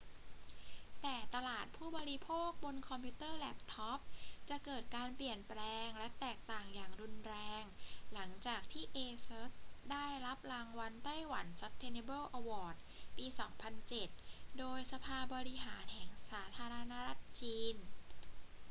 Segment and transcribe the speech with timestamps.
[1.01, 3.99] แต่ตลาดผู้บริโภคบนคอมพิวเตอร์แล็ปท็อป
[4.49, 7.63] จะเกิดการเปลี่ยนแปลงและแตกต่างอย่างรุนแรง
[8.13, 9.49] หลังจากที่ asus
[9.91, 12.75] ได้รับรางวัล taiwan sustainable award
[13.17, 13.25] ปี
[13.91, 17.75] 2007 โดยสภาบริหารแห่งสาธารณรัฐจีน